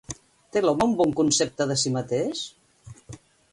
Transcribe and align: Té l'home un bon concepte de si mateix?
Té 0.55 0.63
l'home 0.63 0.87
un 0.91 0.95
bon 1.01 1.13
concepte 1.19 1.69
de 1.73 1.77
si 1.83 1.93
mateix? 1.99 2.43